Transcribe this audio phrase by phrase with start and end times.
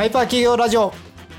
[0.00, 0.94] ハイパー企業ラジオ。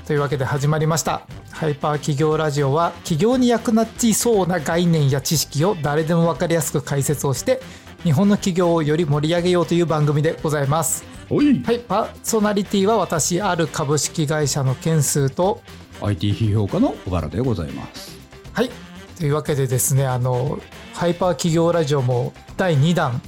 [0.06, 1.26] というわけで始まりました。
[1.50, 7.60] ハイパー企業ラジオは企業に役立ちそうな概念や知識を誰でも分かりやすく解説をして
[8.04, 11.02] 日本の企業をより盛り上げようという番組でございます。
[11.28, 11.60] おい。
[11.64, 15.60] はいパーソナリティは私ある株式会社の件数と
[16.00, 18.16] IT 批評家の小原でございます。
[18.52, 18.70] はい。
[19.18, 20.60] というわけでですねあの
[20.94, 23.20] ハイパー企業ラジオも第2弾。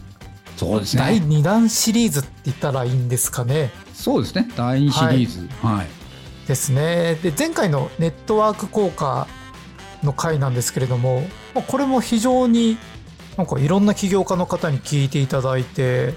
[0.57, 3.73] そうです第ね2弾シリーズって言ったらいいんですかね
[4.05, 4.47] そうですね。
[4.55, 5.49] 第2シリーズ。
[5.67, 5.87] はい、
[6.47, 7.15] ですね。
[7.23, 9.27] で前回のネットワーク効果
[10.03, 11.23] の回なんですけれども
[11.55, 12.77] まあこれも非常に
[13.39, 16.13] なんかいろんな起業家の方に聞いていただいて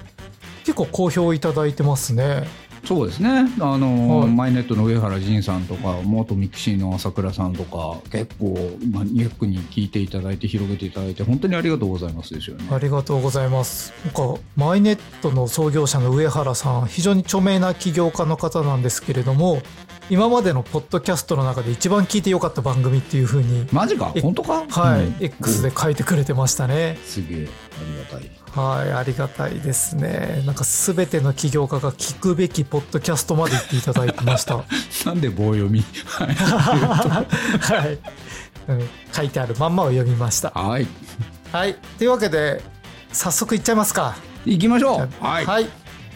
[0.64, 2.46] 結構好評いただいてますね
[2.84, 3.50] そうですね。
[3.60, 4.28] あの、はい。
[4.28, 12.66] マイネットの上原仁さんとか元 mixi の朝倉さんとか結構マニアックに聞いていただいて広げていただいて本当にありがとうございますですよね。
[12.70, 13.92] ありがとうございます。
[14.04, 19.60] なんかマイネットの創業者の上原さん非常に著名な起業家の方なんですけれども
[20.10, 24.12] 今までのポッドキャストの中で一番聞いてよかった番組っていう風にマジか？
[24.14, 24.64] え本当か？
[24.68, 25.16] はい、うん。
[25.20, 26.96] X で書いてくれてましたね。
[27.04, 30.42] すげえありがたいはい、ありがたいですね。
[30.44, 34.64] なんかすべての起業家が聞くべきポッドキャストまで言っていただいてました。
[35.06, 35.84] なんで棒読み？
[36.04, 37.98] はい
[39.14, 40.50] 書いてあるまんまを読みました。
[40.50, 40.86] はい
[41.52, 42.62] はい、というわけで
[43.12, 44.16] 早速いっちゃいますか。
[44.44, 45.68] 行きましょうはい、はい、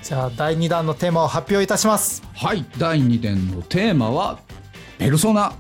[0.03, 2.23] じゃあ第2弾のテーマを発表いたします。
[2.35, 4.39] はい、第2点のテーマは
[4.99, 5.53] ペルソナ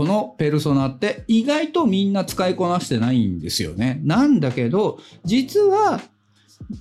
[0.00, 4.00] このペルソナって意外とみんな使いこなしてないんですよね。
[4.02, 6.00] なんだけど、実は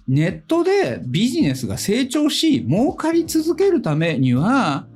[0.07, 4.87] ネットでビジネスが成長し、儲かり続けるためには、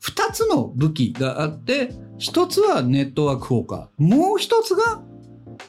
[0.00, 5.02] 二つの武器があって、一つはネットワーク効果、もう一つが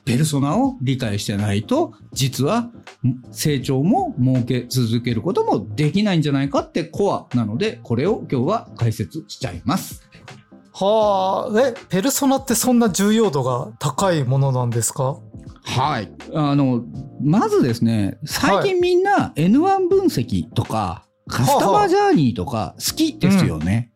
[0.06, 2.72] ペルソナを理解してないと、実は
[3.32, 10.07] 成長も儲け続けることもできないんじゃないかってコアなので、これを今日は解説しちゃいます。
[10.80, 15.18] はあ、え、ペルソナってそんな重要度が高いものなんですか？
[15.64, 16.12] はい。
[16.34, 16.84] あの、
[17.22, 23.92] まずですね、最近みんな N1 分析とか、カスタマージャーニーとか好きですよね。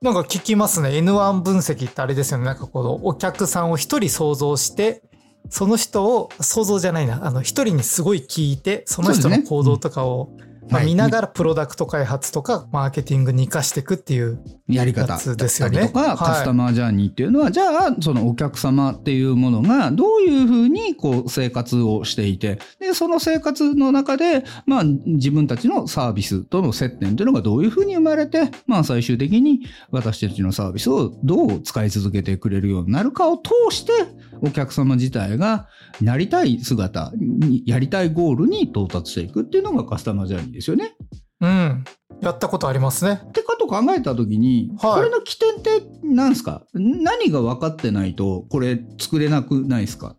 [0.00, 0.90] なんか聞きますね。
[0.90, 2.44] N1 分析ってあれですよね。
[2.44, 5.02] なんかこのお客さんを一人想像して、
[5.50, 7.26] その人を想像じゃないな。
[7.26, 10.30] あの一人にすごい聞いて、その人の行動とかを、
[10.70, 10.86] まあ、はい。
[10.86, 14.40] 見ながらプロダクト開発とかマーケティングに活かしていくっていう。
[14.68, 15.16] やり方。
[15.36, 15.86] ですよね。
[15.86, 16.16] とか、はい。
[16.16, 29.60] カスタマージャーニーっていうのは、じゃあ、そのお客様っていうものがどういうふうにこう生活をしていて、で、その生活の中で、まあ自分たちのサービスとの接点というのがどういうふうに生まれて、まあ最終的に
[29.90, 33.92] 私たちのサービスをどう使い続けてくれるようになるかを通して、
[34.42, 35.68] お客様自体が
[36.00, 40.94] なりたい姿に、やりたいゴールに到達していくっていうのがカスタマージャーニーですよね。
[41.40, 41.84] うん。
[42.22, 43.20] やったことありますね。
[43.22, 46.62] ってこと考えたときに、はいこれの起点って何ですか？
[46.74, 50.16] 何が分かってないとこれ作れなくないですか？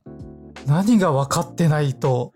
[0.67, 2.33] 何が分かってないと、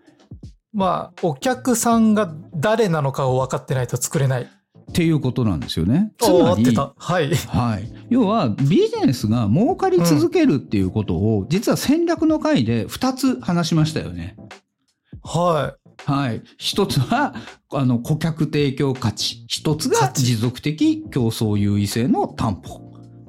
[0.72, 4.50] まあ、お客さんが誰なのかを分かってないと作れない。
[4.90, 6.12] っていうことなんですよね。
[6.18, 6.64] つまり。
[6.74, 7.34] はい。
[7.34, 7.92] はい。
[8.10, 14.36] 要はビジネスが儲かり続けるっていうことを、実は戦略の回で2つ話しましたよね。
[15.22, 16.42] ははい。
[16.58, 17.34] 一つは、
[17.72, 19.44] あの、顧客提供価値。
[19.46, 22.80] 一つが持続的競争優位性の担保。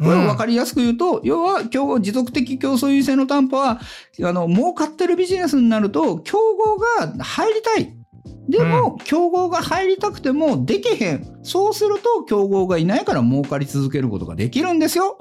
[0.01, 0.03] い。
[0.03, 3.79] これを分うんかりやすく言うと、要は、今日持続的競争優位性の担保は、
[4.23, 6.77] あの、儲かってるビジネスになると、競合
[7.07, 8.02] が入りたい。
[8.49, 11.39] でも、競合が入りたくてもできへん。
[11.43, 15.17] そうすると、競合がいないから儲かり続けることができるんですよ。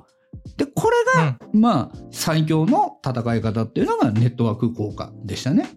[0.57, 5.69] で、これが、まあ、最強の戦い方っていうのがネットワーク効果でしたね。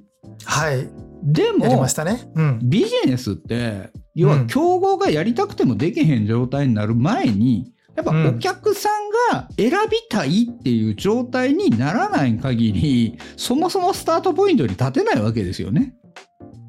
[0.44, 0.90] はい。
[1.24, 2.30] でも、やりましたね。
[2.36, 2.60] うん。
[2.64, 15.96] ビジネスって、要はうん競合がやりたくてもできへん状態になる前に、やっぱうんお客さんが選びたいっていう状態にならない限り、そもそもスタートポイントに立てないわけですよね。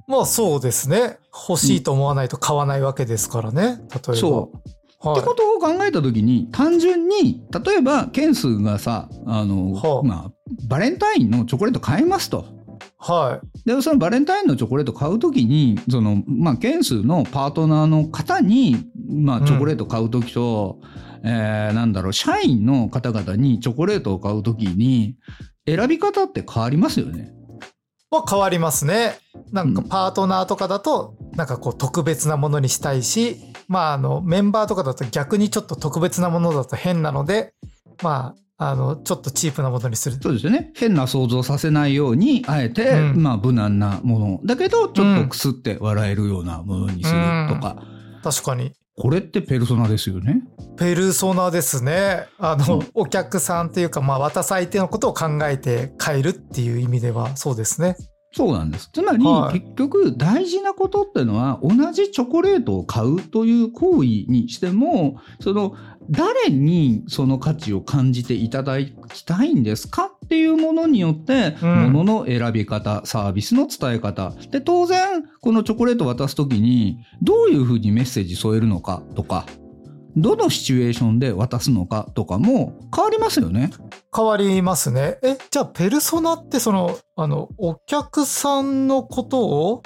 [0.06, 1.18] まあそうですね。
[1.48, 3.62] 欲しいと思わないと買わないわけですからね。
[3.62, 4.14] 例えば。
[4.16, 4.56] そう。
[4.56, 4.76] はい
[5.12, 10.32] ってことを考えたときに、単純に、例えば、件数がさ、あの、はあまあ、
[10.68, 12.46] バレンタインのチョコレート買いますと。
[12.98, 18.78] はで、そのバレンタインのチョコレート買うときに、その、まあ、件数のパートナーの方に、
[19.08, 20.80] まあ、チョコレート買うときと、
[21.22, 25.16] えーなんだろう、社員の方々にチョコレートを買うときに、
[25.66, 27.32] 選び方って変わりますよね。
[28.10, 29.18] まあ変わりますね。
[29.52, 33.36] なんかうんパートナーとかだと、なんかこう特別なものにしたいし、
[33.68, 37.52] まああのメンバーとかだと逆にちょっと特別なものだと変なので、
[38.02, 40.16] まあ、あの、ちょっとチープなものにする。
[40.20, 40.72] そうですよね。
[40.74, 44.40] 変な想像させないように、あえて、うんまあ、無難なもの。
[44.44, 47.82] だけど、ちょっとくすって笑えるようなものにするとか。
[48.22, 48.72] 確かに。
[48.98, 50.42] これってペルソナですよね？
[50.78, 52.26] ペルソナですね。
[52.38, 57.96] あの、うんお客さんというか、まあ、渡す相手のことを考えて変えるっていう意味では、そうですね。
[58.32, 58.90] そうなんです。
[58.92, 65.74] つまり、はい結局大事なことっていうのは同じチョコレートを買うという行為にしてもその
[66.10, 79.46] 誰にその価値を感じていただきたいんですかっていうものによって、うんものの選び方サービスの伝え方で当然このチョコレートを渡す時にどういうふうにメッセージ添えるのかとか
[80.16, 83.70] どのシチュエーションで渡すのかとかも変わりますよね。
[84.14, 85.18] 変わりますね。
[85.22, 89.82] え、じゃあ、ペルソナって、その、あの、お客さんのことを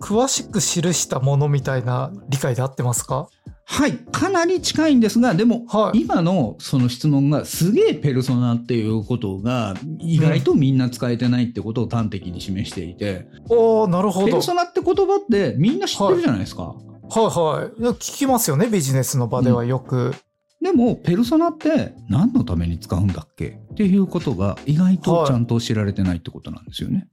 [0.00, 3.28] 詳しく記したものみたいな理解で合ってますか？
[3.72, 14.26] はい、かなり近いんですが、でも、はい今のその質問がすげえペルソナっていうことが意外とみんな使えてないってことを端的に示していて、おー、なるほど。
[14.26, 16.64] ペルソナって言葉ってみんな知ってるじゃないですか。
[16.64, 17.80] はいはい。
[17.80, 20.16] いや聞きますよね、ビジネスの場ではよく。
[20.60, 27.08] でも、ペルソナって何のために使うんだっけっていうことが意外とちゃんと知られてないってことなんですよね。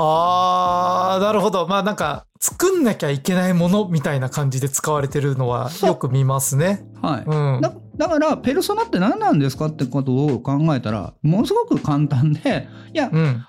[0.00, 1.66] あー、なるほど。
[1.66, 6.84] まあなんか、作んなきゃいけないものみたいな感じで使われてるのはよく見ますね。
[7.02, 7.24] はい。
[7.26, 7.60] うん。
[7.60, 13.44] だだから、ペルソナって何なんですかってことを考えたら、ものすごく簡単で、いや、うん。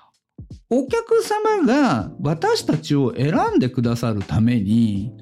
[0.70, 5.12] お客様が私たちを選んでくださるために、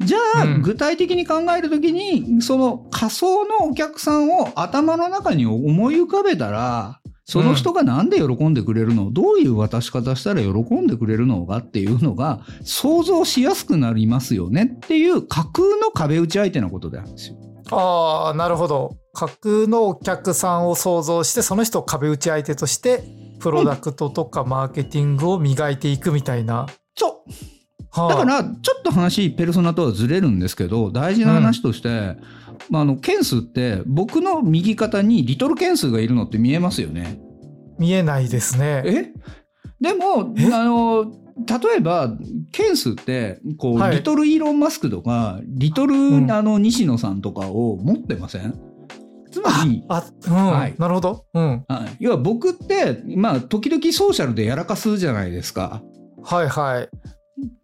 [0.00, 7.00] じゃあ、うん具体的に考えるときに、その仮想のお客さんを頭の中に思い浮かべたら、
[7.32, 17.36] その人がなんで喜んでくれるの、どういう渡し方したら喜んでくれるのかっていうのが想像しやすくなりますよねっていう架空の壁打ち相手のことなんですよ。
[17.70, 18.98] あー、なるほど。
[19.14, 23.02] 架空のお客さんを想像して、その人を壁打ち相手として、
[23.40, 26.66] プロダクトとかマーケティングを磨いていくみたいな。
[26.94, 27.32] そう
[27.92, 32.16] はあだから、ちょっと話、ペルソナとはずれるんですけど、大事な話として、
[32.70, 37.20] まあ、あの、件数って、僕の右肩にリトル件数がいるのって見えますよね。
[37.78, 38.82] 見えないですね。
[38.84, 39.12] え？
[39.80, 40.52] でも、え？
[40.52, 41.12] あの、
[41.46, 42.16] 例えば、
[42.52, 48.54] 件数って、こう、はいリトルイーロン・マスクとか、リトル、んあの、西野さんとかを持ってません？
[49.30, 51.24] つまり、あ、うん、はいなるほど。
[51.32, 51.64] うん。
[51.66, 55.82] はい要は僕って、まあ、時々ソーシャルでやらかすじゃないですか。
[56.22, 56.88] はいはい。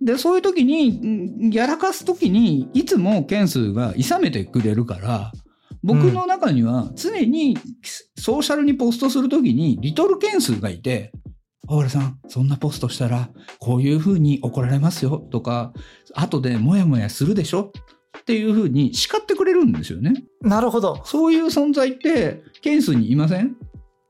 [0.01, 5.33] で、そういう時に、んやらかす時に、いつも件数が諌めてくれるから、
[5.83, 7.57] 僕の中には常に
[8.17, 11.13] ソーシャルにポストする時にリトル件数がいて、
[11.67, 15.73] 小原さん、そんなポストしたら、こういう風に怒られますよとか、
[16.15, 17.73] 後でモヤモヤするでしょ
[18.19, 20.25] っていう風に叱ってくれるんですよね。
[20.41, 21.03] なるほど。
[21.05, 23.55] そういう存在って、件数にいません？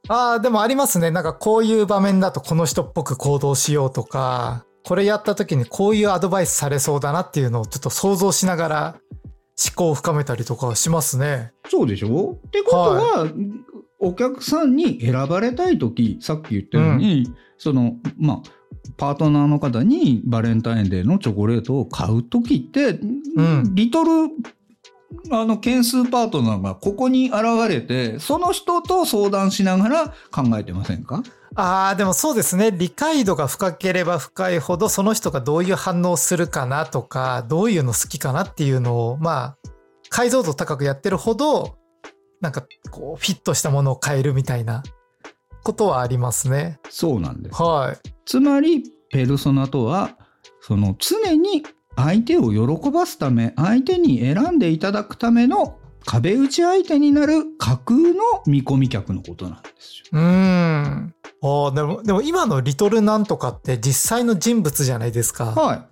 [0.09, 1.11] ああ、でもありますね。
[1.11, 8.97] なんかこういう場面だとこの人っぽく行動しようとか、これやった時にこういうアドバイスされそうだなっていうのをちょっと想像しながら
[9.63, 11.53] 思考を深めたりとかはしますね。
[11.69, 12.39] そうでしょ？
[12.47, 13.29] ってことは、
[13.99, 18.43] お客さんに選ばれたいとき、さっき言ったように、その、まあ、
[18.97, 23.75] パートナーの方にバレンタインデーのチョコレートを買うときって、ん。
[23.75, 24.31] リトル、
[25.31, 31.23] あの、件数パートナーがここに現れて、その人と相談しながら考えてませんか？
[31.55, 32.71] ああ、でもそうですね。
[32.71, 39.57] 理解度が深ければ深いほど、その人がどういう反応するかなとか、どういうの好きかなっていうのを、まあ、
[40.11, 41.79] 解像度高くやってるほど、
[42.41, 44.83] なんかこう、フィットしたものを変えるみたいな
[45.65, 46.79] ことはありますね。
[46.91, 47.63] そうなんです。
[47.63, 48.09] はい。
[48.25, 50.11] つまり、ペルソナとは、
[50.61, 51.65] その常に
[51.99, 58.15] 相手を喜ばすため、相手に選んでいただくための壁打ち相手になる架空の
[58.47, 60.07] 見込み客のことなんですよ。
[60.13, 61.15] うーん。
[61.43, 65.47] ああ、でも、でも今のリトルなんとかって実際の人物じゃないですか。
[65.47, 65.87] は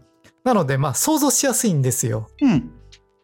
[0.44, 2.28] なので、まあ想像しやすいんですよ。
[2.40, 2.44] い。
[2.44, 2.70] うん。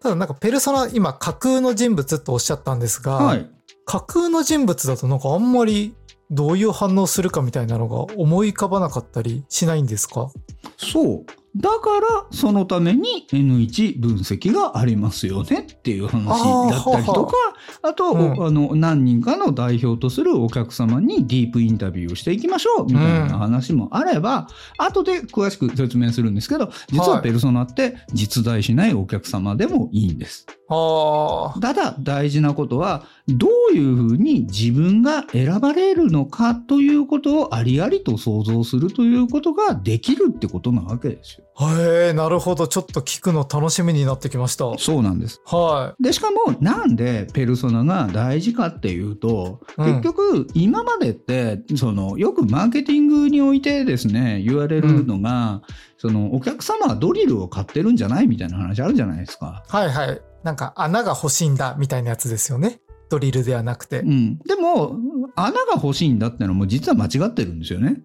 [0.01, 3.49] ただなんかペルソナ、今架空の人物とおっしゃったんですが、はい。
[3.85, 5.95] 架空の人物だとなんかあんまり
[6.31, 10.31] どういう反応するかみたいなのが思い浮かばなかったりしないんですか？
[10.77, 11.27] そう。
[11.54, 16.40] だから、そのために N1 分析がありますよねっていう話
[16.71, 17.35] だったりとか、
[17.82, 30.47] あと、うんあの、何人かの代表とするお客様にディープインタビューをしていきましょうみたいな話もあれば、後で詳しく説明するんですけど、実はペルソナって実在しないお客様でもいいんです。
[30.71, 31.61] ああ。
[31.61, 41.42] ただ、大事なことは、どういうふうに自分が選ばれるのかということをありありと想像するということができるってことなわけですよ。
[41.61, 42.66] へえ、なるほど。
[42.66, 44.73] ちょっと聞くの楽しみになってきました。
[44.78, 45.42] そうなんです。
[45.44, 55.62] はで、しかもなんでペルソナが大事かっていうと、うん結局今までって、そのよくマーケティングにおいてですね、言われるのが、
[55.99, 59.62] そのお客様はドリルを買ってるんじゃないみたいな話あるじゃないですか。
[59.68, 59.76] い。
[59.76, 60.23] はいはい。
[60.42, 62.80] なんか穴が欲しいんだみたいなやつですよね。
[63.11, 64.04] ドリルではなくてう。
[64.06, 64.38] ん。
[64.38, 64.97] でも、
[65.37, 68.00] 穴が欲しいんだってのも実は間違ってるんですよね。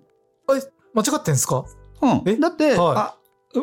[0.94, 1.64] 間違ってんすか？
[2.02, 2.22] うん。
[2.26, 2.36] え？
[2.36, 3.14] だって、はいあ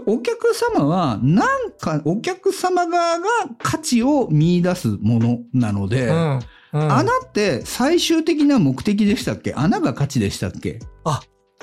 [0.06, 3.26] お客様は、なんか、お客様側が
[3.58, 6.40] 価値を見出すものなので、うん。
[6.72, 9.54] うん、穴って最終的な目的でしたっけ？
[9.54, 10.80] 穴が価値でしたっけ？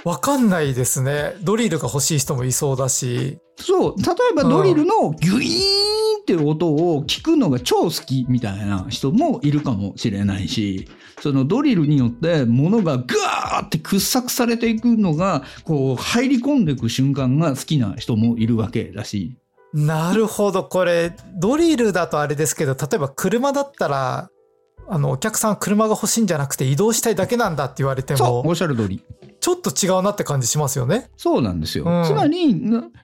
[0.03, 1.35] わかんないですね。
[1.41, 3.37] ドリルが欲しい人もいそうだし。
[3.57, 3.95] そう。
[3.97, 10.87] 例えばドリルのギュイーンっていう音を聞くのが超好きみたいな人もいるかもしれないし、
[11.19, 19.37] そのドリルによって物がガーって掘削されていくのが、こう入り込んでいく瞬間が好きな人もいるわけだし。
[19.73, 20.63] なるほど。
[20.63, 24.29] これ、ドリルだとあれですけど、例えば車だったら、
[24.89, 29.01] あの、お客さんは車が欲しいんじゃなくて移動したいだけなんだって言われても、おっしゃる通り。
[29.41, 31.09] ちょっと違うなって感じしますよね。
[31.17, 31.83] そうなんですよ。
[31.85, 32.55] うんつまり、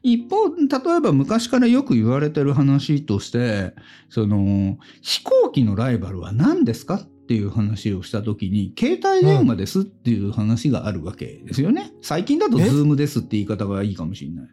[0.03, 3.73] 一方、例えば昔からよく言われてる話として、
[4.09, 11.91] その、飛行機のライバルは何ですかっていう話をしたときに、携帯電話ですっていう話があるわけですよね。
[12.01, 12.69] 最近だとえ？
[12.69, 14.47] ズームですって言い方がいいかもしれない。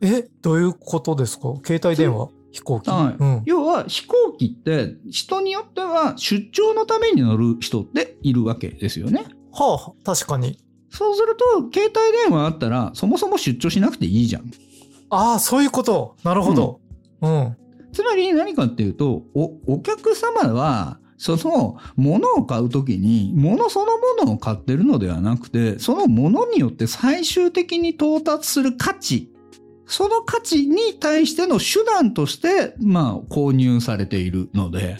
[0.00, 1.54] え、どういうことですか？
[1.64, 2.28] 携帯電話？
[2.50, 3.42] 飛行機、はいうん。
[3.44, 9.24] 要は飛行機って人によっては出張のために乗る人っているわけですよね。
[9.52, 10.58] はあ、確かに。
[10.90, 14.50] そうすると、携帯電話あったら、そもそも出張しなくていいじゃん。
[15.10, 16.16] ああ、そういうこと。
[16.24, 16.80] なるほど。
[17.20, 17.56] うん。
[17.92, 29.32] つまり何かっていうと、お、お客様は、その物を買うときに、物そのものを買ってるのではなくて、その物によって最終的に到達する価値、
[29.86, 34.98] その価値に対しての手段として、まあ、購入されているので、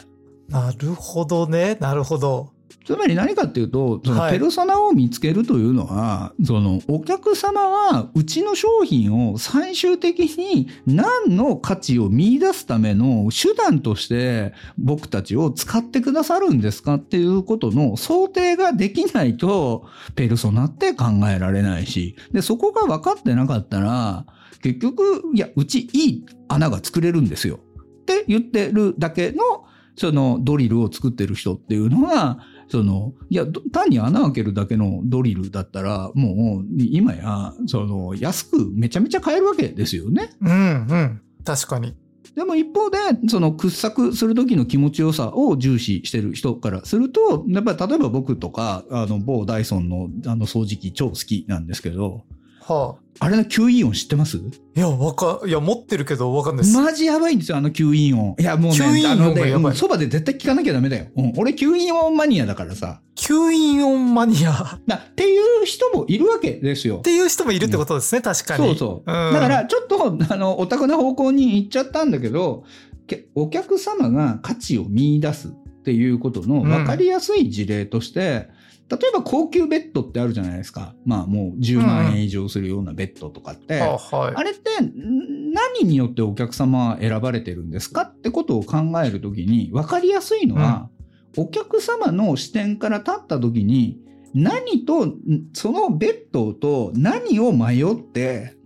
[0.48, 1.76] なるほどね。
[1.78, 2.50] なるほど。
[2.84, 24.26] つまり何かっていうと、そのはいペルソナを見つけるというのは、そのお客様はうちの商品を最終的に何の価値を見出すための手段として僕たちを使ってくださるんですかっていうことの想定ができないと、ペルソナって考えられないし、で、そこが分かってなかったら、
[24.62, 27.60] 結局、いや、うちいい穴が作れるんですよ。
[28.02, 40.30] って言ってるだけの、そのドリルを作ってる人っていうのは、その、いや、ど単に穴開けるだけのドリルだったら、もう、今や、その、安くめちゃめちゃ買えるわけですよね。
[40.40, 41.20] うんうん。
[41.44, 41.94] 確かに。
[42.34, 42.98] でも一方で、
[43.28, 52.22] その掘削する時の気持ちよさを重視してる人からすると、やっぱり例えば僕とか、あの、某ダイソンのあの掃除機超好きなんですけど、
[52.68, 53.04] はあ。
[53.20, 54.36] あれの吸引音知ってます？
[54.36, 54.42] い
[54.74, 56.78] や、わか、いや、持ってるけどわかんないです。
[56.78, 58.36] マジやばいんですよ、あの吸引音。
[58.38, 61.06] いや、もうね、吸引音あのねがやばいうんそばで絶対聞かなきゃダメだよ。
[61.16, 63.00] うん、俺吸引音マニアだからさ。
[63.16, 66.98] 吸引音マニアっなっていう人もいるわけですよ。
[66.98, 68.68] ていう人もいるってことですね、確かに。
[68.68, 69.10] そうそう。
[69.10, 72.62] んだから、ちょっと、あの、オタクな方向に行っちゃったんだけど、
[73.08, 75.50] けお客様が価値を見出すっ
[75.82, 78.48] ていうことの分かりやすい事例として、
[78.90, 80.94] 例えば高級ベッドってあるじゃないですか。
[81.04, 83.82] まあもう10万円以上するようなベッドとかって。
[83.82, 84.34] あはい。
[84.34, 90.88] あれってん何によってお客様は選ばれてるんですかってことを考えるときに分かりやすいのは、
[91.36, 94.00] お客様の視点から立ったときに
[94.34, 95.16] 何とん
[95.52, 98.56] そのベッドと何を迷って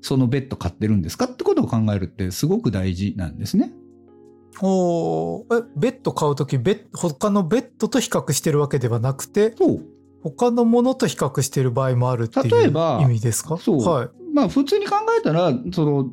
[0.00, 3.72] そのベッド買ってるんですかってことを考えるってすごく大事なんですね。
[4.60, 5.60] おー。
[5.60, 9.80] え、ベッド買うとき、ベッ他のベッドと比較してるわけではなくて、そう。
[10.22, 13.56] 他のものと比較してる場合もあるっていう例えば意味ですか？
[13.56, 13.80] そう。
[13.82, 14.08] はい。
[14.32, 16.10] まあ普通に考えたら、その、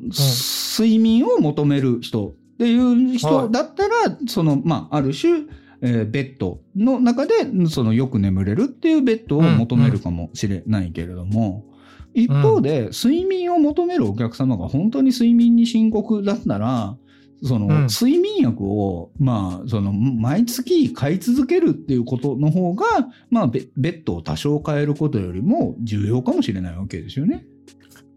[0.78, 5.44] 睡眠を求める人っていう人だったら、その、まあある種、
[5.82, 7.32] えーベッドの中で、
[7.68, 11.64] そのよく眠れるっていうベッドを求めるかもしれないけれども、
[12.12, 16.96] 一方で、睡眠を求めるお客様が本当に睡眠に深刻だったら、
[17.42, 22.84] その、うん睡眠薬を、まあ、その、毎月買い続けるっていうことの方が、
[23.30, 27.46] まあ、ベベッドを多少変えることよりも重要かもしれないわけですよね。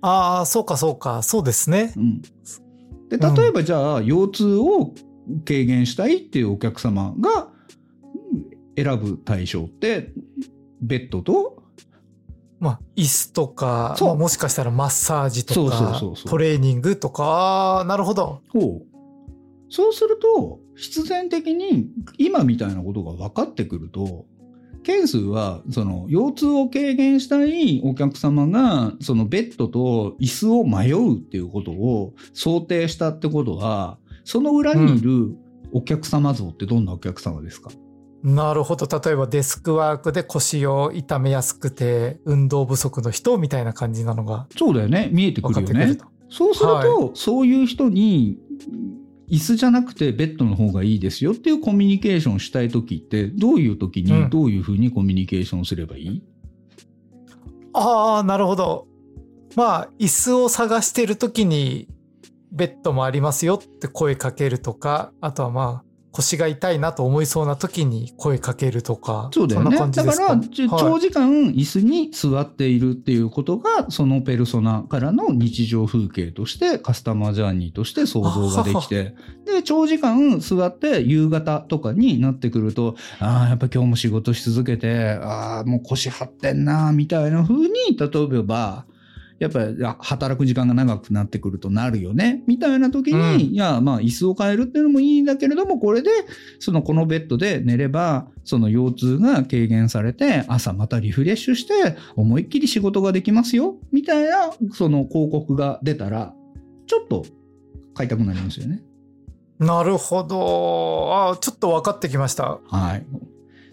[0.01, 1.93] ああ、そうかそうか、そうですね。
[1.95, 2.21] うん。
[3.09, 4.93] で、例えばじゃあ、腰痛を
[5.45, 7.47] 軽減したいっていうお客様が
[8.75, 10.11] 選ぶ対象って、
[10.81, 11.63] ベッドと、
[12.59, 18.41] まあ、椅子とか、まあもしかしたらマッサージとか、トレーニングとか、なるほど。
[19.73, 21.87] を、そうすると、必然的に
[22.17, 24.25] 今みたいなことが分かってくると、
[24.83, 35.35] 件数は、その、腰痛を軽減したいお客様が、そのベッドと椅子を迷うっていうことを想定したってことは、その裏にいる
[35.71, 37.71] お客様像ってどんなお客様ですか、
[38.23, 38.87] なるほど。
[38.87, 45.09] 例えばデスクワークで腰を痛めやすくて、運動不足の人みたいな感じなのがそうだよね。
[45.11, 45.97] 見えてくるよね。
[46.29, 48.37] そうすると、そういう人に、
[49.29, 56.23] 椅子じゃなくてベッドの方がいいですよっていうコミュニケーションしたいときって、どういうときうんにどういうふうにコミュニケーションすればいい、
[57.73, 58.87] ああ、なるほど。
[59.55, 61.87] まあ、椅子を探してる時に、
[62.51, 69.29] ベッドもありますよって声かけるとか、あとはまあ、腰が痛いなと思いそうな時に声かけるとか。
[69.33, 69.69] そうだよね。
[69.71, 79.15] んな感じだから、ちはい長時間椅子に座っているっていうことが、そのペルソナからの日常風景として、カスタマージャーニーとして想像ができて、
[79.45, 88.85] で、長時間座って夕方とかになってくると、ああ、やっぱ今日も仕事し続けて、ああ、もう腰張ってんな、みたいな風に、例えば、
[89.43, 92.43] やっぱりあ働く時間が長くなってくるとなるよね。
[92.47, 96.09] みたいな時に、うんいや、まあ椅子を変えるっていうのもいいんだけれども、これで、
[96.59, 103.75] そのこのベッドで寝れば、その腰痛が軽減されて、朝またリフレッシュして、思いっきり仕事ができますよ。
[103.91, 106.33] みたいな、その広告が出たら、
[106.87, 107.25] ちょっと
[107.93, 108.81] 買いたくなりますよね。
[109.59, 111.13] なるほど。
[111.13, 112.59] ああ、ちょっと分かってきました。
[112.65, 113.05] はい。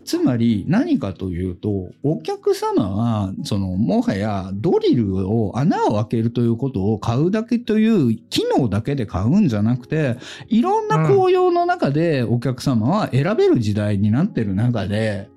[0.05, 10.17] つまり何かというと、お客様は、その、もはやドリルを穴を開けるということを買うだけという機能だけで買うんじゃなくて、
[10.49, 15.29] いろんな紅葉の中でお客様は選べる時代になってる中で、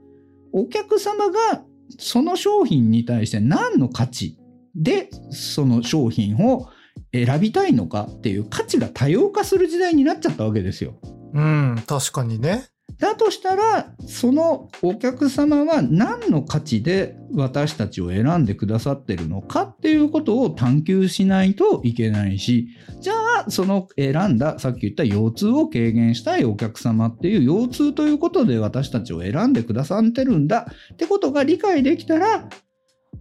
[0.53, 1.63] お客様が
[1.97, 4.37] その商品に対して何の価値
[4.75, 6.69] でその商品を
[7.11, 10.95] 選びたいのかっていう価値が多様化する時代になっちゃったわけですよ。
[11.33, 12.65] うん、確かにね。
[12.97, 22.69] だとしたら、そのお客様は何の価値で私たちを選んでくださってるのかっていうことを探求しないといけないし、
[22.99, 23.13] じゃ
[23.45, 32.47] あ、その選んだ、さっき言った腰痛を軽減したいお客様っていう腰痛ということで私たちを選んでくださってるんだってことが理解できたら、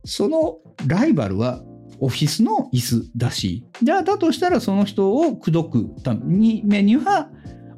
[0.04, 1.62] そのライバルは
[2.00, 7.30] オフィスの椅子だし、じゃあだとしたらその人を口説くためには、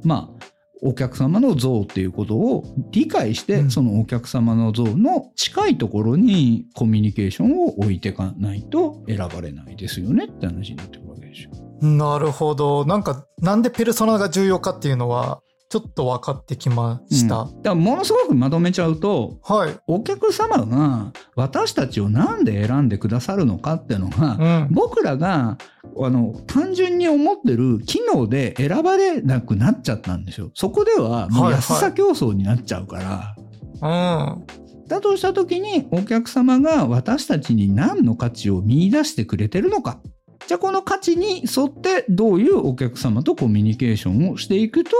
[0.03, 0.45] まあ、
[0.85, 11.51] お客様の像っていうことを理解して、うんそのお客様の像の近いところにコミュニケーションを置いていかないと選ばれないですよねって話になってくるわけですよ。
[11.81, 12.85] なるほど。
[12.85, 15.41] なんか、なんでペルソナが重要かっていうのは、
[15.75, 17.41] ちょっと分かってきました。
[17.41, 19.77] うんだからものすごくまとめちゃうと、はい。
[19.89, 24.69] お客様が私たちをなんで選んでくださるのかっていうのが、うん。
[24.71, 25.59] 僕らが
[25.99, 30.53] あの単純に思ってる機能で選ばれなくなっちゃったんですよ。
[30.55, 33.35] そこではもう安さ競争になっちゃうか
[33.83, 34.39] ら。
[34.39, 34.87] うん。
[34.87, 39.99] だとした時にお客様が私たちに何の価値を見出してくれてるのか。
[40.47, 44.91] じゃあこの価値に沿ってどういうお客様とコミュニケーションをしていくと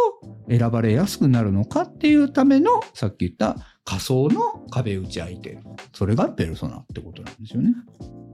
[0.49, 5.59] 選ばれやすくなるのかっていうためのさっき言った仮想の壁打ち相手。
[5.93, 7.75] それがペルソナってことなんですよね。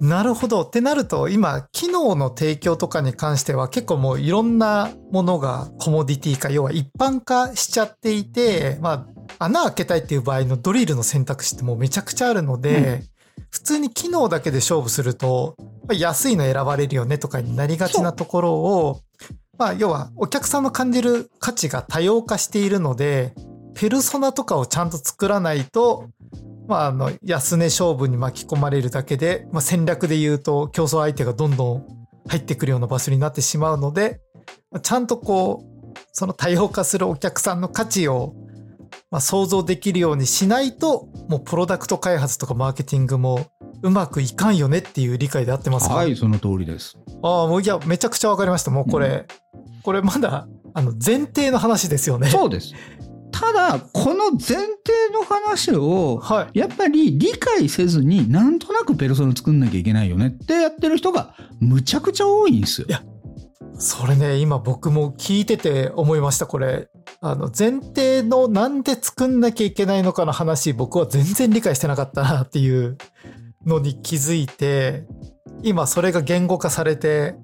[0.00, 0.62] なるほど。
[0.62, 9.06] ってなると、今、機能の提供とかに関しては結構もういろんなものがコモディティ化、要は一般化しちゃっていて、ま
[9.38, 13.02] あ、穴開けたいっていう場合のドリルの選択肢ってもうめちゃくちゃあるので、
[13.50, 15.56] 普通に機能だけで勝負すると、
[15.92, 19.00] 安いの選ばれるよねとかになりがちなところを、
[19.58, 23.34] まあ、要はお客さんの感じる価値が多様化しているので、
[23.74, 26.08] ペルソナとかをちゃんと作らないと、
[26.66, 31.86] まあ、あの、安値勝負に巻き込まれるだけで、まあ、戦略で言うと競争相手がどんどん
[32.28, 34.20] 入ってくるような場所になってしまうので、
[34.82, 38.34] ちゃんとこう、その多様化するお客さんの価値を、
[39.10, 43.46] まあ、想像できるようにしないと、もうプロダクト開発とかマーケティングも
[43.82, 45.96] うまくいかんよねっていう理解で合ってますか？
[45.96, 46.96] はい、その通りです。
[47.22, 48.70] ああ、もういや、めちゃくちゃわかりました。
[48.70, 49.26] もうこれ、
[49.82, 52.28] これまだ、あの、前提の話ですよね。
[52.28, 52.72] そうです。
[53.32, 54.66] ただ、この前提
[55.12, 56.58] の話を、はい。
[56.58, 62.92] やっぱり理解せずになんとなくペルソナ作んなきゃいけないよねってやってる人がむちゃくちゃ多いんですよい。
[62.92, 63.02] や
[63.78, 66.88] それね、今僕も聞いてて思いました、これ。
[67.20, 72.96] あの、前提のなんで作んなきゃいけないのかの話、僕は全然理解してなかったなっていう
[73.66, 75.04] のに気づいて、
[75.62, 77.34] 今それが言語化されて、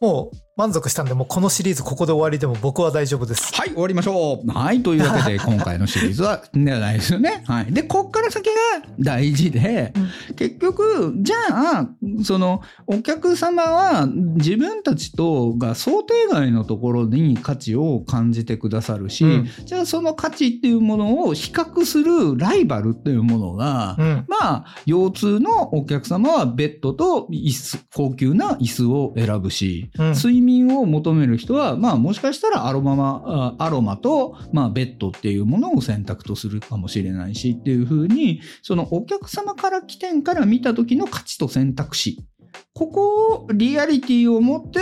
[0.00, 3.52] もう満足したんで、もうこのシリーズここで終わりでも僕は大丈夫です。
[3.54, 4.52] はい、終わりましょう。
[4.52, 7.42] はい、というわけで、 今回のシリーズは、ではないですよね。
[7.46, 7.72] はい。
[7.72, 8.52] で、こっから先が
[9.00, 9.92] 大事で、
[10.36, 11.36] 結局、じゃ
[11.80, 11.88] あ、
[12.22, 24.24] その、お客様は自分たちとが想定外のところに価値を感じてくださるし、うんじゃあその価値っていうものを比較するライバルっていうものが、うん。
[24.28, 30.43] まあ、腰痛のお客様はベッドと椅子、高級な椅子を選ぶし、うん睡眠
[30.76, 42.24] を求める人は、まあもしかしたらアロママ、あアロマと、まあベッドっていうものを選択とするかもしれないしっていうふうに、そのお客様から起点から見た時の価値と選択肢。
[42.72, 44.80] ここをリアリティを持って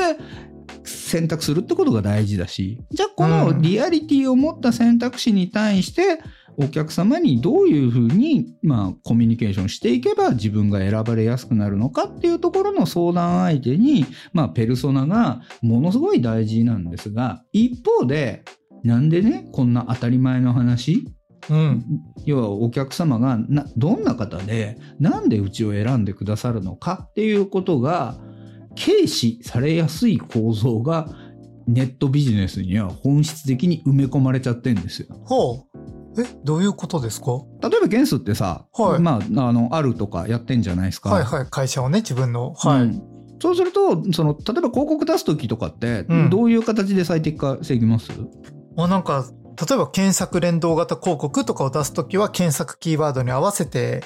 [0.84, 6.20] 選択するってことが大事だし、じゃあこのリアリティを持った選択肢に対して、
[6.56, 18.44] お客様にどういうふうに、まあ、コミュニケーションしていけば自分が選ばれやすくなるのかっていうところの相談相手に、まあ、ペルソナがものすごい大事なんですが、一方で、
[18.84, 21.06] なんでね、こんな当たり前の話？
[21.50, 21.84] うん。
[22.24, 28.16] 要はお客様がなどんな方でなんでうちを選んでくださるのかっていうことが
[28.76, 31.08] 軽視されやすい構造が
[31.66, 35.08] ネットビジネスには本質的に埋め込まれちゃってんですよ。
[35.24, 35.71] ほう。
[36.18, 37.40] え、どういうことですか？
[37.62, 41.10] 例えばゲンスってさ、はいまあ、あの、あるとかやってんじゃないですか？
[41.10, 41.46] はいはい。
[41.50, 42.54] 会社をね、自分の。
[42.54, 42.82] はい。
[42.82, 43.02] うん
[43.42, 48.12] そうすると、その、例えば広告出すときとかってうん、どういう形で最適化していきます、
[48.76, 49.24] もうなんか、
[49.68, 54.04] 例えば検索連動型広告とかを出すときは検索キーワードに合わせて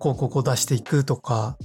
[0.00, 1.58] 広告を出していくとか、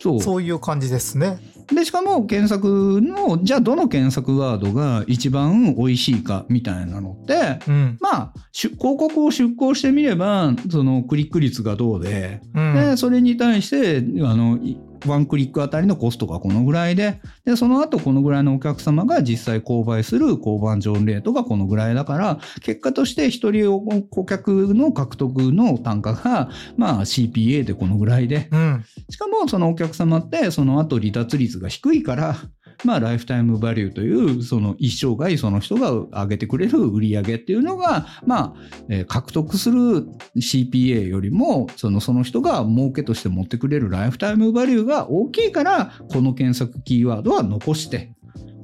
[0.00, 0.20] そう。
[0.20, 1.38] そういう感じですね。
[1.72, 7.98] で、しかも検索の、じゃあどの検索ワードが一番美味しいかみたいなのって、うん。
[8.00, 12.74] まあ、広告を出稿してみれば、そのクリック率がどうで、うん。
[12.74, 14.76] で、それに対して、あの、い
[15.06, 28.84] ワンクリックあたりのコストがこのぐらいで、で、その後このぐらいのお客様が実際購買する購買上レートがこのぐらいだから、結果として一人顧客の獲得の単価が、まあ CPA でこのぐらいで、うん。
[29.10, 32.36] しかもそのお客様ってその後離脱率が低いから、
[32.84, 38.54] まあライフタイムバリューというその一生涯その人が上げてくれる売り上げっていうのが、まあ、
[38.88, 40.06] えー獲得する
[40.36, 48.14] CPA よりもそのその人が儲けとして持ってくれるライフタイムバリューが大きいから、この検索キーワードは残して、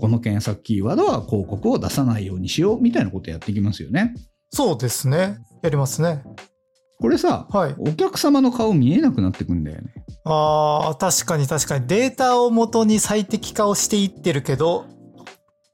[0.01, 4.14] この検索キーワードは広告を出さないようにしようみたいなことやっていきますよね。
[4.51, 5.38] そうですね。
[5.62, 6.23] やりますね。
[7.00, 7.74] これさ、はい。
[7.78, 9.94] お客様の顔見えなくなってくんだよね。
[10.24, 11.86] ああ、確かに確かに。
[11.86, 14.86] データを元に最適化をしていってるけど、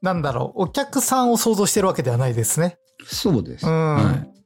[0.01, 0.63] なんだろう。
[0.63, 2.77] お客さんを想像してるわけではないですね。
[3.05, 3.67] そうです。
[3.67, 4.37] うんはい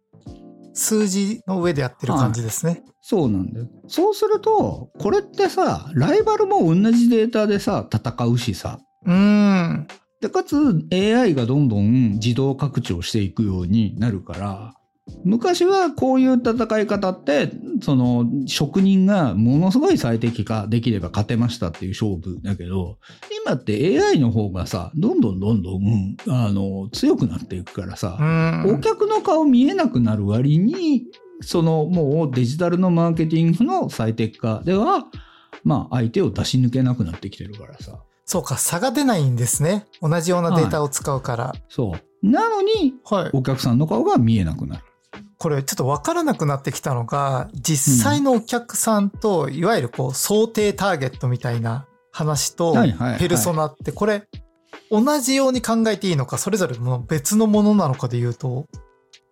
[0.74, 2.84] 数字の上でやってる感じですね。
[3.02, 3.67] そうなんだよ。
[3.88, 8.80] そうすると、これってさ、ライバルも同じデータでさ、戦うしさ。
[9.06, 9.88] うーん。
[10.22, 10.56] で、かつ
[10.91, 14.74] AI がどんどん自動拡張していくようになるから、
[15.24, 22.98] 昔はこういう戦い方って、その職人がものすごい最適化できれば勝てましたっていう勝負だけど、
[23.44, 28.18] 今って AI の方がさ、どんどんどんどん、あの、強くなっていくからさ、
[28.66, 28.82] おん。
[28.82, 31.06] 客の顔見えなくなる割に、
[31.42, 35.06] そのもうデジタルのマーケティングの最適化では、
[35.64, 38.00] まあ相手を出し抜けなくなってきてるからさ。
[38.26, 39.88] そうか、差が出ないんですね。
[40.02, 41.54] 同じようなデータを使うから。
[41.70, 42.28] そう。
[42.28, 43.30] なのに、はい。
[43.34, 44.84] お客さんの顔が見えなくなる。
[45.42, 52.76] これちょっとわからなくなってきたのが、実際のお客さんと、いわゆるこう、想定ターゲットみたいな話と
[53.18, 54.28] ペルソナって、これ、
[54.92, 58.68] 同じように考えていいのか、それぞれの別のものなのかで言うと、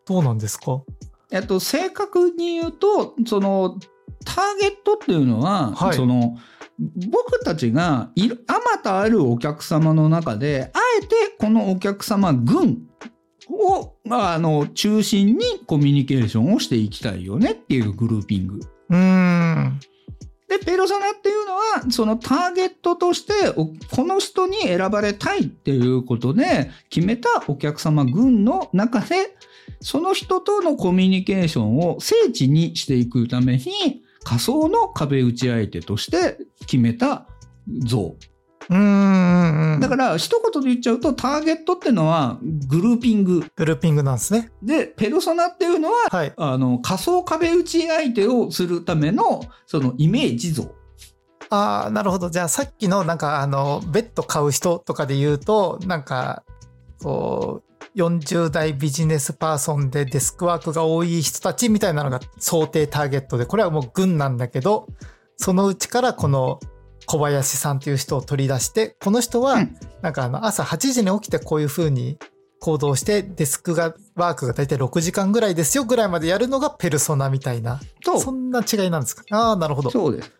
[0.07, 0.81] どうなんですか？
[1.29, 3.77] えっと、正確に言うと、その、
[4.25, 5.95] ターゲットっていうのは、はい。
[5.95, 6.37] その、
[7.11, 8.09] 僕たちが
[8.47, 12.79] あまたあるお客様の中で、あえてこのお客様群
[13.49, 18.59] を、まあ、あの、中心にコミュニケーションをしていきたいよねっていうグルーピング。
[18.89, 19.79] うーん。
[20.47, 29.35] で、ペルソナっていうのは、そのターゲットとして、おこの人に選ばれたいっていうことで、決めたお客様群の中で、
[29.81, 37.27] その人とのコミュニケーションを聖地にしていくために、仮想の壁打ち相手として決めた
[37.85, 38.15] 像。
[38.69, 39.79] うーん。
[39.79, 43.43] だから、一言で言っちゃうと、ターゲットっていうのはグルーピング。
[43.55, 44.51] グルーピングなんですね。
[44.61, 46.33] で、ペルソナっていうのは、はい。
[46.37, 50.75] あの、仮想壁打ち相手をするための、そのイメージ像。
[51.49, 52.29] ああ、なるほど。
[52.29, 56.43] じゃあさっきのなんかあの、ベッド買う人とかで言うと、なんか、
[57.01, 64.87] こう、40代ビジネスパーソンでデスクワークが多い人たちみたいなのが想定ターゲットで、これはもう群なんだけど、
[65.37, 66.59] そのうちからこの
[67.11, 72.19] 小林さんっていう人を取り出して、この人はうん、なんかあの、朝8時に起きてこういう風に
[72.59, 77.79] 行動して、デスクが、ワークが大体6時間ぐらいですよぐらいまでやるのがペルソナみたいな。
[78.03, 79.23] そうそんな違いなんですか？
[79.31, 79.89] ああ、なるほど。
[79.89, 80.31] そうです。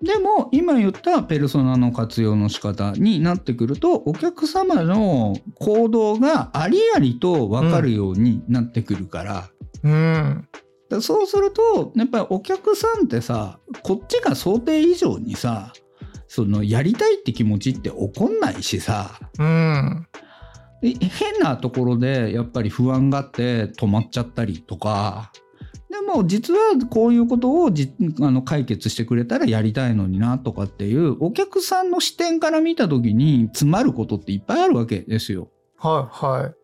[0.00, 9.48] でも今言ったペルソナの活用の仕方になってくるとお客様の行動がありありと分かるようになってくるから,、
[9.84, 10.48] うん。
[11.00, 15.72] そうするとやっぱりお客さんってさこっちが想定以上にさ
[16.34, 20.06] そのやりたいって気持ちって起こんないしさうん。
[20.82, 25.30] え変なところでやっぱり不安があって止まっちゃったりとか
[25.90, 35.50] でも実はこういうことをじあの解決してくれたらやりたいのになとかっていうお客さんの視点から見た時に詰まることっていっぱいあるわけですよ。
[35.76, 36.54] はい、はい。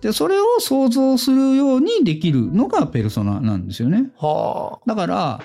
[0.00, 4.12] でそれを想像するようにできるのがペルソナなんですよね。
[4.16, 5.40] はだから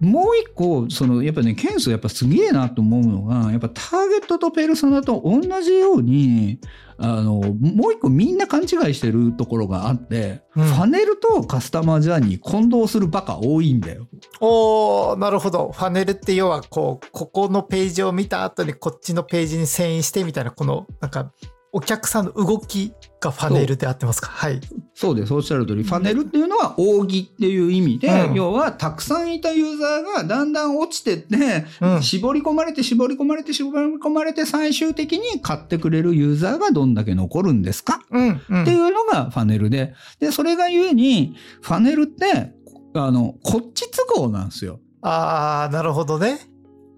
[0.00, 6.58] もう一個そのやっぱねケンスやっぱすげえなと思うのがやっぱターゲットとペルソナと同じように
[6.96, 14.08] あのもう一個みんな勘違いしてるところがあって、うんファネルとカスタマージャーニー混同するバカ多いんだよ。
[14.12, 14.36] あ。
[14.40, 15.70] おー、なるほど。
[15.72, 21.32] ファネルって要は、こう、ここのページを見た後にこっちのページに遷移してみたいな、この、なんか、
[21.72, 24.28] お客さんの動きがファネルであってますか？
[24.28, 24.60] はい。
[24.94, 38.00] そうですおっしゃる通りファネルっていうのは扇っていう意味で、うん要はたくさんいたユーザーがだんだん落ちてって、うん絞り込まれて絞り込まれて絞り込まれて最終的に買ってくれるユーザーがどんだけ残るんですか？
[38.10, 38.62] うん、うん。
[38.62, 42.52] っていうのがファネルで、で、それがゆえに、ファネルって、
[42.94, 44.80] あの、こっち都合なんですよ。
[45.02, 46.40] あー、なるほどね。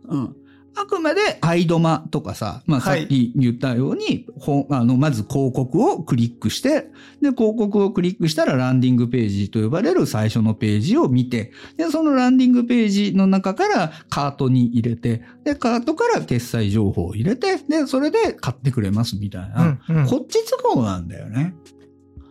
[0.08, 0.37] うん。
[0.74, 19.78] あくまで、アイドマとかさ、まあ、さはいっき言ったように、ほあの、まず広告をクリックして、で、広告をクリックしたらランディングページと呼ばれる最初のページを見て、で、そのランディングページの中からカートに入れて、で、カートから決済情報を入れて、で、それで買ってくれますみたいな。
[19.88, 20.06] うん、うん。
[20.06, 21.54] こっち都合なんだよね。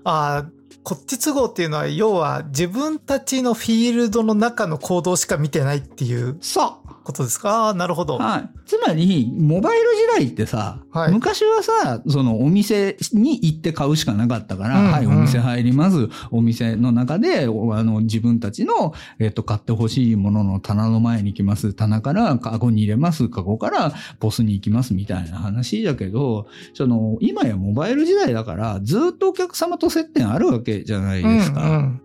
[0.04, 7.01] あーこっち都合っていうのは、要は自分たちのフィールドの中の行動しか見てないっていうそう。
[7.04, 7.74] ことですか？
[7.74, 8.18] なるほど。
[8.18, 8.50] はい。
[8.66, 9.86] つまり、モバイル
[10.18, 16.10] 時代ってさ、はい昔はさ、そのお店に行って買うしかなかったから、うんうんはい、お店入ります。
[16.32, 21.74] お店の中で、おあの、自分たちの、えっと、買ってほしいものの棚の前に行きます。
[21.74, 23.30] 棚からカゴに入れます。
[23.30, 24.94] カゴからボスに行きます。
[24.94, 31.64] みたいな話だけど、その、今やモバイル時代だから、ずっとお客様と接点あるわけじゃないですか。
[31.64, 32.02] うんうん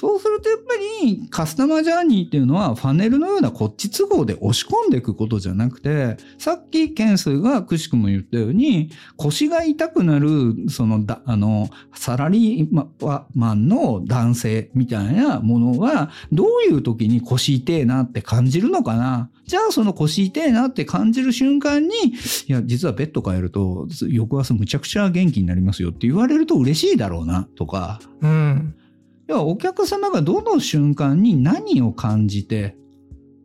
[0.00, 0.64] そうするとやっぱ
[1.04, 12.68] りカスタマージャーニーっていうのはファネルのようなこっち都合で押し込んでいくことじゃなくて、さっきケンスがくしくも言ったように、腰が痛くなる、そのだ、あの、サラリー
[13.34, 19.28] マンの男性みたいなものは、どういう時に腰痛えなって感じるのかな？
[19.46, 21.88] じゃあその腰痛えなって感じる瞬間に、
[22.46, 28.00] いや、実はベッド変えると、翌朝むちゃくちゃ元気になりますよって言われると嬉しいだろうな、とか。
[28.22, 28.74] うん。
[29.30, 32.76] 要はお客様がどの瞬間に何を感じて、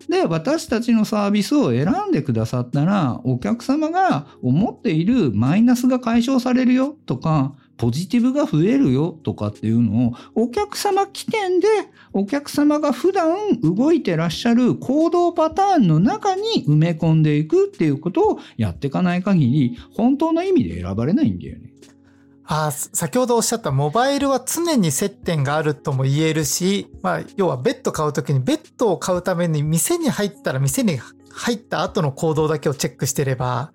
[0.09, 11.67] で、私たちのサービスを選んでくださったら、お客様が思っているマイナスが解消されるよとか、ポジティブが増えるよとかっていうのを、お客様起点で、
[12.13, 21.74] お客様が普段動いてらっしゃる行動パターンの中に埋め込んでいくっていうことをやっていかない限り、本当の意味で選ばれないんだよね。
[22.47, 30.99] あ先ほどおっしゃったモバイルは常に接点があるとも言えるし、まあ、要はベッド買うときにベッドを買うために店に入ったら店に
[31.35, 33.73] 入った後の行動だけをチェックしてれば、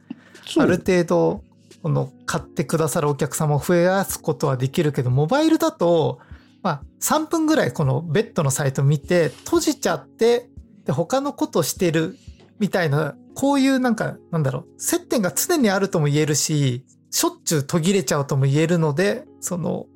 [0.59, 1.45] ある程度、
[1.83, 6.19] この買ってくださるお客様を増やすことはできるけど、モバイルだと、
[6.63, 10.49] まあ、3分ぐらいこのベッドのサイト見て、閉じちゃって、
[10.85, 12.17] で、他のことしてる
[12.59, 19.87] みたいな、こういうなんか、なんだろう、接点が常にあるとも言えるし、しょっちゅう途切れちゃうとも言えるので、その、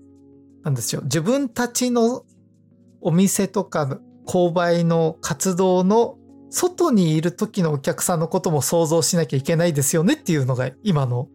[0.63, 2.25] なんですよ、自分たちの
[3.01, 6.17] お店とか購買の活動の
[6.51, 11.29] 外にいる時のお客さんのことも想像しなきゃいけないですよねっていうのが今の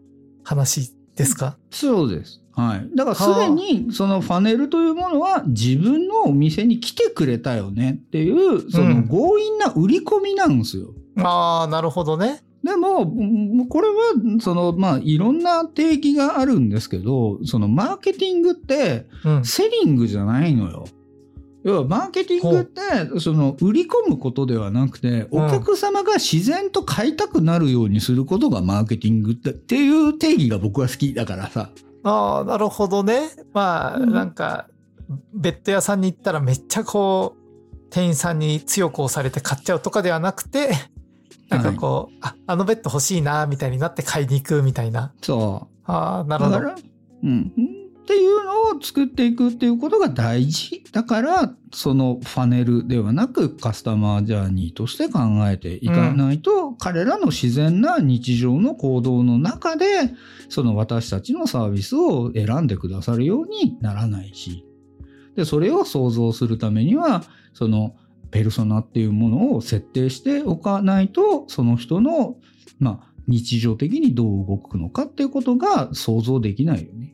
[0.44, 2.42] 話ですか、そうです。
[2.54, 2.90] はい。
[2.96, 10.94] だからすでにそのファネルというものは自分のお店に来てくれたよねっていう、その強引な売り込みなんですよ。
[11.18, 12.42] ああ、なるほどね。
[12.64, 13.94] でも、うんこれは、
[14.42, 19.46] その、まあ、いろんな定義があるんですけど、そのマーケティングって、うん。
[19.46, 20.86] セリングじゃないのよ。
[21.64, 31.70] 要は、マーケティングって、その、売り込むことではなくて、うんお客様が自然と買いたくなるようにすることがマーケティングってっていう定義が僕は好きだからさ。
[32.04, 33.30] ああ、なるほどね。
[33.54, 34.68] まあ、うんなんか、
[35.34, 37.40] ベッド屋さんに行ったらめっちゃこう、
[37.90, 40.72] 店員さんに強く押されて買っちゃうとかではなくて、
[41.50, 45.14] なんかこう、あ、あのベッド欲しいな、みたいになって買いに行くみたいな。
[45.22, 45.82] そう。
[45.92, 46.60] ああ、なるほど。
[47.24, 47.52] うん。
[48.10, 50.84] っていうのを作っていくっていうことが大事。
[50.92, 59.86] だから、そのファネルではなくカスタマージャーニーとして考えていかないと、彼らの自然な日常の行動の中で、
[60.50, 64.66] その私たちのサービスを選んでくださるようにならないし。
[65.36, 67.96] で、それを想像するためには、その
[68.32, 72.36] ペルソナっていうものを設定しておかないと、その人の、
[72.80, 77.14] まあ、日常的にどう動くのかっていうことが想像できないよね。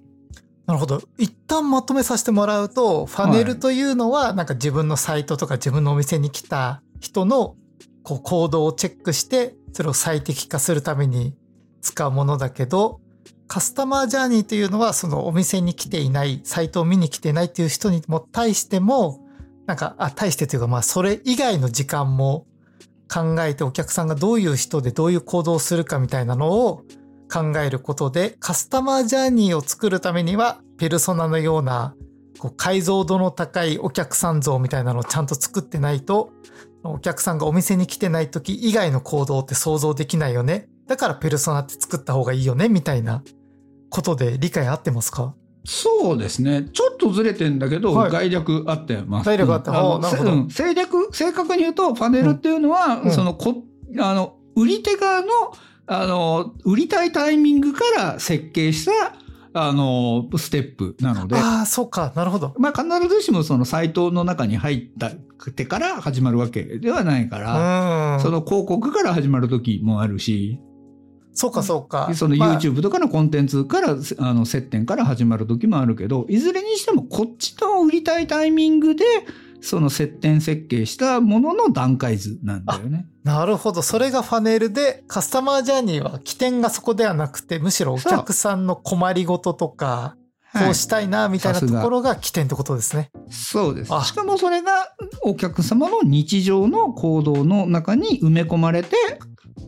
[0.65, 1.01] なるほど。
[1.17, 7.55] 一旦まとめさせてもらうと、ファネルというのは、なんか自分のサイトとか自分のお店に来た人の
[8.03, 11.35] こう行動をチェックして、それを最適化するために
[11.81, 12.99] 使うものだけど、
[13.47, 19.19] カスタマージャーニーというのは、そのお店に来ていない、サイトを見に来ていないっていう人にも対しても、
[19.65, 22.45] なんか、あ、対してというか、まあ、それ以外の時間も
[23.11, 26.83] 考えてお客さんがどういう人でどういう行動をするかみたいなのを
[27.31, 31.95] 考えることで、カスタマージャーニーを作るためには、ペルソナのような、
[32.37, 36.31] こう解像度の高いお客さん像みたいなのをちゃんと作ってないと、
[36.83, 40.67] お客さんがお店に来てない時以外の行動って想像できないよね。
[40.85, 43.23] だからペルソナって作った方がいいよね、みたいな
[43.89, 45.33] ことで理解合ってますか？
[45.65, 46.69] そうですね。
[46.71, 49.27] ちょっとずれてんだけど、はい概略あってます。
[49.27, 53.63] 概略あってうん正略、正確に言うと、パネルっていうのは、うんそのこ、
[53.99, 55.27] あの、売り手側の、
[55.87, 58.91] あの、売りたいタイミングから設計した、
[59.57, 62.11] あの、ステップなので、ああ、そうか。
[62.15, 62.53] なるほど。
[62.59, 65.11] まあ必ずしもそのサイトの中に入った
[65.51, 68.19] てから始まるわけではないかうら、ん。
[68.19, 70.59] その広告から始まる時もあるし、
[71.35, 72.09] そうか、そうか。
[72.15, 79.03] そのまあ YouTube とかのコンテンツから、あの接点から始まる時もあるけど、いずれにしてもこっちの売りたいタイミングで、
[79.59, 83.07] その接点設計したものの段階図なんだよね。
[83.23, 83.81] なるほど。
[83.81, 90.15] それがファネルで、カスタマージャーニーは起点がそこではなくて、むしろお客さんの困りごととか、
[90.53, 93.11] こうしたいな、みたいなところが起点ってことですね。
[93.29, 93.93] そうです。
[93.93, 94.71] あしかもそれが
[95.21, 98.95] お客様の日常の行動の中に埋め込まれて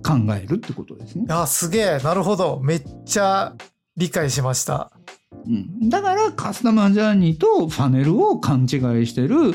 [0.03, 1.29] 考えるってことですねい。
[1.29, 1.99] や、すげえ。
[2.03, 2.59] なるほど。
[2.61, 3.55] めっちゃ
[3.95, 4.91] 理解しました。
[5.45, 8.69] うん、だからカスタマージャーニーとファネルを勘違い
[9.07, 9.53] してる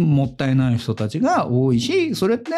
[0.00, 2.50] もったいない人たちが多いし、それって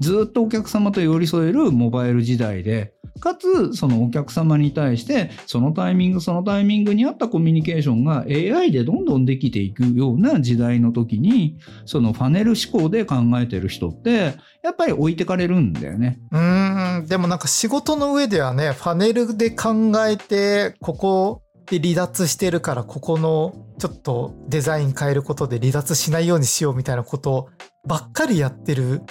[0.00, 16.18] ずっとお客様と寄り添えるモバイル時代で、かつそのお客様に対してそのタイミングそのタイミングに合ったコミュニケーションが AI でどんどんできていくような時代の時に、そのファネル思考で考えてる人ってやっぱり置いてかれるんだよね。
[16.32, 17.06] うん。
[17.08, 27.48] でもなんか仕事の上ではね、ファネルで考えて、ここで離脱してるから、ここのちょっとデザイン変えることで離脱しないようにしようみたいなこと
[27.86, 29.02] ばっかりやってる、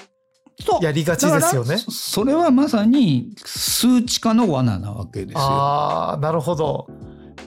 [0.82, 1.78] やりがちですよね。
[1.78, 5.40] そそれはまさに数値化の罠なわけですよ。
[5.40, 6.88] ああ、なるほど。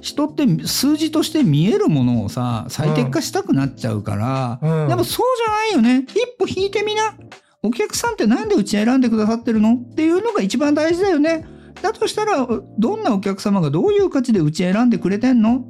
[0.00, 5.26] 人って数字として見えるものをさ最適化したくなっちゃうから、うんでもそう
[5.72, 7.14] じゃないよね一歩引いてみな
[7.62, 11.46] お客さんってなんでうち選んでくださってるのっていうのが一番大事だよね
[11.82, 12.46] だとしたら
[12.78, 15.64] どんなお客様がどういう価値でうち選んでくれてんの？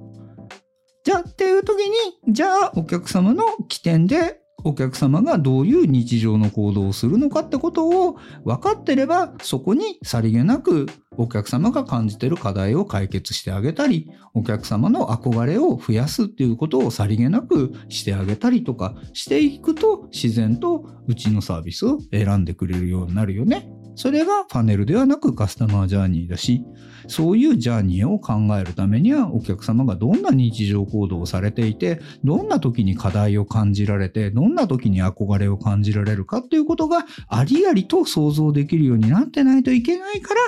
[1.05, 1.95] じゃあっていう時に
[2.33, 23.71] じゃあお客様の起点でお客様がどういう日常の行動をするのかってことを分かってればそこにさりげなくお客様が感じてる課題を解決してあげたりお客様の憧れを増やすっていうことをさりげなくしてあげたりとかしていくと自然とうちのサービスを選んでくれるようになるよね。
[23.97, 26.63] それがファネルではなくカスタマージャーニーだし、
[27.09, 40.41] そういうジャーニーを考えるためにはお客様がどんな日常行動をされていて、どんな時に課題を感じられて、どんな時に憧れを感じられるかっていうことがありありと想像できるようになってないといけないから、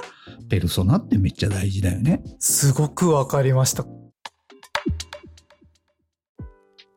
[0.50, 2.22] ペルソナってめっちゃ大事だよね。
[2.38, 3.86] すごくわかりました。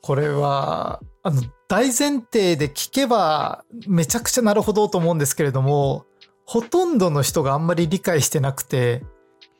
[0.02, 6.06] これは、あの、大前提で聞けばめちゃくちゃなるほどと思うんですけれども、
[6.52, 9.06] ほとんどの人があんまり理解してなくて、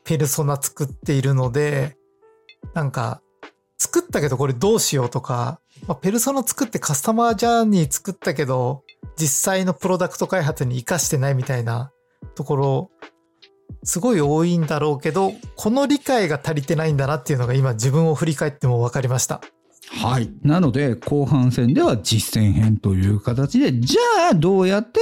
[0.04, 1.96] ペルソナ作っているので、
[2.74, 3.22] なんか、
[3.78, 8.82] 作ったけどこれどうしようとか、まあ、ペルソナ作ってカスタマージャーニー作ったけど、
[9.16, 11.92] 実際のプロダクト開発に活かしてないみたいな
[12.34, 12.90] ところ、
[13.84, 19.40] すごい多いんだろうけど、この理解が足りてないんだなっていうのが今自分を振り返っても分かりました。
[20.02, 20.30] はい。
[20.42, 25.00] なので、後半戦では実践編という形で、じゃあどうやって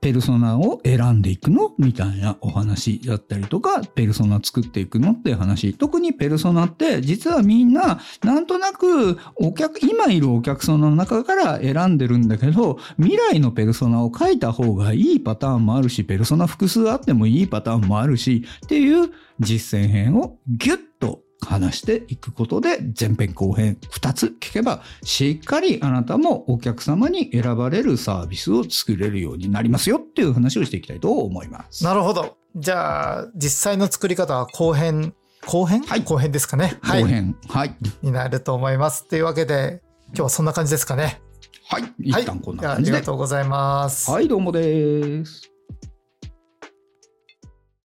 [0.00, 5.74] ペルソナを選んでいくのみたいなお話だったりとか、ペルソナ作っていくのっていう話。
[5.74, 19.10] 特にペルソナって実はみんななんとなくお客、今いるお客さんの中から選んでるんだけど、未来のペルソナを書いた方がいいパターンもあるし、ペルソナ複数あってもいいパターンもあるし、っていう
[19.40, 31.84] 実践編をギュッと話していくことで前編後編2つ聞けばしっかりあなたもお客様に選ばれるサービスを作れるようになりますよっていう話をしていきたいと思います。
[31.84, 32.36] なるほど。
[32.54, 35.14] じゃあ、実際の作り方は後編、
[35.46, 36.78] 後編はい後編ですかね？
[36.82, 37.02] はい。
[37.02, 37.36] 後編。
[37.48, 37.74] はい。
[38.02, 39.08] になると思います。
[39.08, 41.20] というわけで、今日はそんな感じですかね？
[41.68, 41.84] はい。
[41.98, 42.92] 一旦こんな感じで。
[42.92, 44.10] はい、ありがとうございます。
[44.10, 45.51] はい、どうもです。